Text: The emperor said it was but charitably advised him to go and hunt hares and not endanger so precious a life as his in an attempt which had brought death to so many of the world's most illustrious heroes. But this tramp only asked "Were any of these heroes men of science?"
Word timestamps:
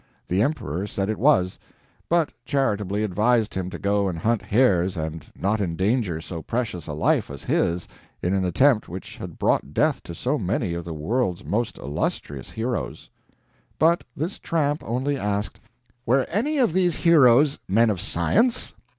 The 0.27 0.41
emperor 0.41 0.87
said 0.87 1.11
it 1.11 1.19
was 1.19 1.59
but 2.09 2.33
charitably 2.43 3.03
advised 3.03 3.53
him 3.53 3.69
to 3.69 3.77
go 3.77 4.07
and 4.09 4.17
hunt 4.17 4.41
hares 4.41 4.97
and 4.97 5.23
not 5.37 5.61
endanger 5.61 6.19
so 6.21 6.41
precious 6.41 6.87
a 6.87 6.93
life 6.93 7.29
as 7.29 7.43
his 7.43 7.87
in 8.19 8.33
an 8.33 8.43
attempt 8.43 8.89
which 8.89 9.17
had 9.17 9.37
brought 9.37 9.75
death 9.75 10.01
to 10.05 10.15
so 10.15 10.39
many 10.39 10.73
of 10.73 10.85
the 10.85 10.93
world's 10.95 11.45
most 11.45 11.77
illustrious 11.77 12.49
heroes. 12.49 13.11
But 13.77 14.03
this 14.17 14.39
tramp 14.39 14.81
only 14.83 15.19
asked 15.19 15.59
"Were 16.07 16.23
any 16.31 16.57
of 16.57 16.73
these 16.73 16.95
heroes 16.95 17.59
men 17.67 17.91
of 17.91 18.01
science?" 18.01 18.73